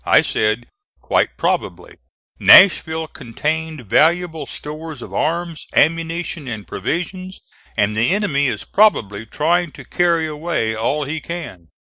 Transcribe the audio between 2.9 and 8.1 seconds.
contained valuable stores of arms, ammunition and provisions, and the